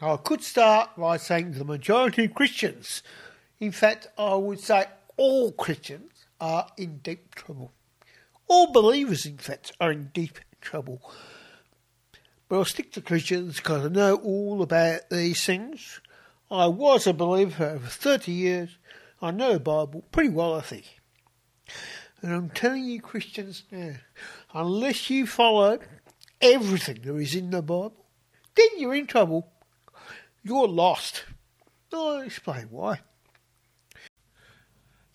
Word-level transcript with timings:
Now, 0.00 0.14
I 0.14 0.16
could 0.18 0.42
start 0.42 0.90
by 0.96 1.16
saying 1.16 1.52
the 1.52 1.64
majority 1.64 2.26
of 2.26 2.34
Christians, 2.34 3.02
in 3.58 3.72
fact, 3.72 4.08
I 4.18 4.34
would 4.34 4.60
say 4.60 4.86
all 5.16 5.52
Christians, 5.52 6.26
are 6.40 6.66
in 6.76 6.98
deep 6.98 7.34
trouble. 7.34 7.72
All 8.48 8.72
believers, 8.72 9.26
in 9.26 9.38
fact, 9.38 9.72
are 9.80 9.90
in 9.90 10.10
deep 10.12 10.38
trouble. 10.60 11.00
But 12.48 12.58
I'll 12.58 12.64
stick 12.64 12.92
to 12.92 13.00
Christians 13.00 13.56
because 13.56 13.86
I 13.86 13.88
know 13.88 14.16
all 14.16 14.62
about 14.62 15.08
these 15.10 15.44
things. 15.44 16.00
I 16.50 16.66
was 16.66 17.06
a 17.06 17.12
believer 17.12 17.50
for 17.50 17.64
over 17.66 17.86
30 17.86 18.32
years. 18.32 18.78
I 19.20 19.30
know 19.30 19.54
the 19.54 19.60
Bible 19.60 20.04
pretty 20.12 20.28
well, 20.28 20.54
I 20.54 20.60
think. 20.60 21.00
And 22.22 22.32
I'm 22.32 22.50
telling 22.50 22.84
you, 22.84 23.00
Christians, 23.00 23.64
now, 23.70 23.94
unless 24.54 25.10
you 25.10 25.26
follow 25.26 25.78
everything 26.40 27.00
there 27.02 27.20
is 27.20 27.34
in 27.34 27.50
the 27.50 27.62
Bible, 27.62 28.06
then 28.54 28.68
you're 28.76 28.94
in 28.94 29.06
trouble. 29.06 29.50
You're 30.46 30.68
lost. 30.68 31.24
I'll 31.92 32.20
explain 32.20 32.68
why. 32.70 33.00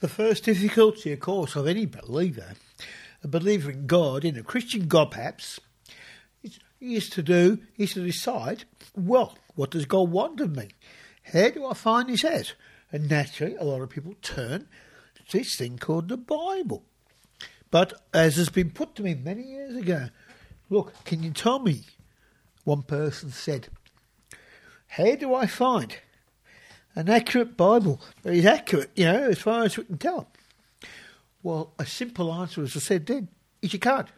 The 0.00 0.08
first 0.08 0.42
difficulty, 0.42 1.12
of 1.12 1.20
course, 1.20 1.54
of 1.54 1.68
any 1.68 1.86
believer, 1.86 2.54
a 3.22 3.28
believer 3.28 3.70
in 3.70 3.86
God, 3.86 4.24
in 4.24 4.36
a 4.36 4.42
Christian 4.42 4.88
God 4.88 5.12
perhaps, 5.12 5.60
is 6.80 7.08
to 7.10 7.22
do, 7.22 7.58
is 7.76 7.92
to 7.92 8.04
decide, 8.04 8.64
well, 8.96 9.38
what 9.54 9.70
does 9.70 9.84
God 9.84 10.10
want 10.10 10.40
of 10.40 10.56
me? 10.56 10.70
How 11.22 11.50
do 11.50 11.64
I 11.64 11.74
find 11.74 12.08
this 12.08 12.24
out? 12.24 12.56
And 12.90 13.08
naturally, 13.08 13.54
a 13.54 13.62
lot 13.62 13.82
of 13.82 13.90
people 13.90 14.16
turn 14.22 14.66
to 15.14 15.38
this 15.38 15.54
thing 15.54 15.78
called 15.78 16.08
the 16.08 16.16
Bible. 16.16 16.82
But 17.70 17.92
as 18.12 18.34
has 18.34 18.48
been 18.48 18.70
put 18.70 18.96
to 18.96 19.04
me 19.04 19.14
many 19.14 19.44
years 19.44 19.76
ago, 19.76 20.08
look, 20.70 21.04
can 21.04 21.22
you 21.22 21.30
tell 21.30 21.60
me? 21.60 21.82
One 22.64 22.82
person 22.82 23.30
said, 23.30 23.68
How 24.90 25.14
do 25.14 25.34
I 25.34 25.46
find 25.46 25.96
an 26.96 27.08
accurate 27.08 27.56
Bible 27.56 28.00
that 28.22 28.34
is 28.34 28.44
accurate, 28.44 28.90
you 28.96 29.04
know, 29.04 29.28
as 29.28 29.38
far 29.38 29.62
as 29.62 29.76
we 29.76 29.84
can 29.84 29.98
tell? 29.98 30.28
Well, 31.44 31.72
a 31.78 31.86
simple 31.86 32.32
answer, 32.34 32.64
as 32.64 32.76
I 32.76 32.80
said 32.80 33.06
then, 33.06 33.28
is 33.62 33.72
you 33.72 33.78
can't. 33.78 34.08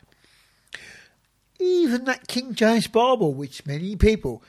Even 1.60 2.06
that 2.06 2.26
King 2.26 2.54
James 2.54 2.86
Bible, 2.86 3.34
which 3.34 3.66
many 3.66 3.96
people, 3.96 4.42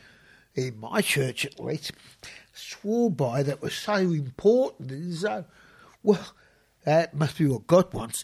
in 0.55 0.79
my 0.79 1.01
church 1.01 1.45
at 1.45 1.59
least, 1.59 1.91
swore 2.53 3.11
by 3.11 3.43
that 3.43 3.61
was 3.61 3.73
so 3.73 3.95
important 3.95 4.91
and 4.91 5.13
so, 5.13 5.43
well, 6.03 6.33
that 6.85 7.13
must 7.13 7.37
be 7.37 7.47
what 7.47 7.67
God 7.67 7.93
wants. 7.93 8.23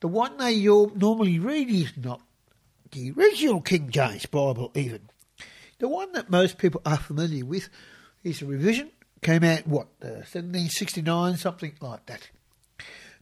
The 0.00 0.08
one 0.08 0.36
they 0.36 0.64
normally 0.64 1.38
read 1.38 1.70
is 1.70 1.92
not 1.96 2.22
the 2.90 3.12
original 3.12 3.60
King 3.60 3.90
James 3.90 4.26
Bible, 4.26 4.72
even. 4.74 5.08
The 5.78 5.88
one 5.88 6.12
that 6.12 6.30
most 6.30 6.58
people 6.58 6.80
are 6.86 6.96
familiar 6.96 7.44
with 7.44 7.68
is 8.24 8.42
a 8.42 8.46
revision. 8.46 8.90
Came 9.22 9.44
out, 9.44 9.66
what, 9.66 9.88
uh, 10.02 10.24
1769, 10.24 11.36
something 11.36 11.72
like 11.80 12.06
that. 12.06 12.30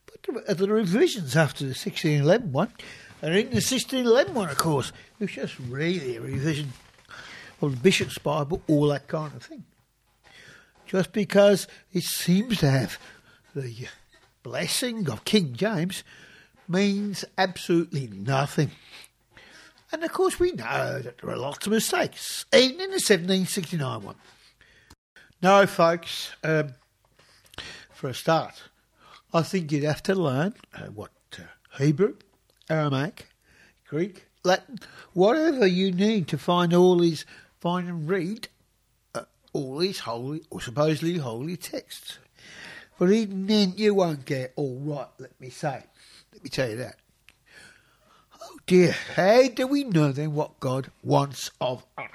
But 0.06 0.46
the, 0.46 0.54
the 0.54 0.68
revisions 0.68 1.36
after 1.36 1.64
the 1.64 1.70
1611 1.70 2.52
one, 2.52 2.72
and 3.22 3.34
in 3.34 3.46
the 3.46 3.56
1611 3.56 4.34
one, 4.34 4.50
of 4.50 4.58
course, 4.58 4.92
it 5.18 5.24
was 5.24 5.30
just 5.32 5.58
really 5.58 6.16
a 6.16 6.20
revision 6.20 6.72
of 7.60 7.76
the 7.76 7.80
Bishop's 7.80 8.18
Bible, 8.18 8.62
all 8.68 8.88
that 8.88 9.08
kind 9.08 9.34
of 9.34 9.42
thing. 9.42 9.64
Just 10.86 11.12
because 11.12 11.66
it 11.92 12.04
seems 12.04 12.58
to 12.58 12.70
have 12.70 12.98
the 13.54 13.88
blessing 14.42 15.08
of 15.08 15.24
King 15.24 15.54
James 15.54 16.04
means 16.68 17.24
absolutely 17.38 18.08
nothing. 18.08 18.70
And 19.94 20.02
of 20.02 20.12
course, 20.12 20.40
we 20.40 20.50
know 20.50 20.98
that 20.98 21.18
there 21.18 21.30
are 21.30 21.36
lots 21.36 21.66
of 21.66 21.72
mistakes, 21.72 22.46
even 22.52 22.80
in 22.80 22.90
the 22.90 22.94
1769 22.94 24.02
one. 24.02 24.16
No, 25.40 25.68
folks, 25.68 26.32
um, 26.42 26.70
for 27.92 28.08
a 28.08 28.14
start, 28.14 28.60
I 29.32 29.42
think 29.42 29.70
you'd 29.70 29.84
have 29.84 30.02
to 30.02 30.16
learn 30.16 30.54
uh, 30.74 30.86
what 30.86 31.12
uh, 31.38 31.42
Hebrew, 31.78 32.16
Aramaic, 32.68 33.28
Greek, 33.86 34.26
Latin, 34.42 34.80
whatever 35.12 35.64
you 35.64 35.92
need 35.92 36.26
to 36.26 36.38
find 36.38 36.74
all 36.74 36.98
these, 36.98 37.24
find 37.60 37.88
and 37.88 38.08
read 38.08 38.48
uh, 39.14 39.22
all 39.52 39.78
these 39.78 40.00
holy 40.00 40.42
or 40.50 40.60
supposedly 40.60 41.18
holy 41.18 41.56
texts. 41.56 42.18
But 42.98 43.12
even 43.12 43.46
then, 43.46 43.74
you 43.76 43.94
won't 43.94 44.24
get 44.24 44.54
all 44.56 44.76
right, 44.80 45.06
let 45.20 45.40
me 45.40 45.50
say. 45.50 45.84
Let 46.32 46.42
me 46.42 46.50
tell 46.50 46.68
you 46.68 46.78
that. 46.78 46.96
Dear, 48.66 48.92
how 49.14 49.46
do 49.48 49.66
we 49.66 49.84
know 49.84 50.10
then 50.10 50.32
what 50.32 50.58
God 50.58 50.90
wants 51.02 51.50
of 51.60 51.84
us? 51.98 52.08